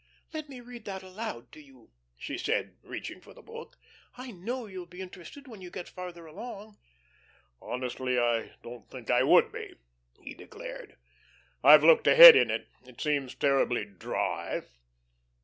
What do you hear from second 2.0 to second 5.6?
she said, reaching for the book. "I know you'll be interested